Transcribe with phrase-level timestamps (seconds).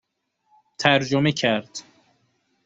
[0.79, 1.79] ترجمه کرد